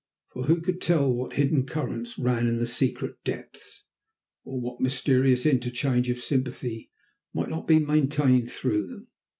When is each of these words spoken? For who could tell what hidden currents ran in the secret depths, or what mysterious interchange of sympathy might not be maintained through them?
For 0.33 0.45
who 0.45 0.61
could 0.61 0.81
tell 0.81 1.13
what 1.13 1.33
hidden 1.33 1.63
currents 1.67 2.17
ran 2.17 2.47
in 2.47 2.57
the 2.57 2.65
secret 2.65 3.23
depths, 3.23 3.83
or 4.43 4.59
what 4.59 4.81
mysterious 4.81 5.45
interchange 5.45 6.09
of 6.09 6.17
sympathy 6.17 6.89
might 7.35 7.49
not 7.49 7.67
be 7.67 7.77
maintained 7.77 8.51
through 8.51 8.87
them? 8.87 9.09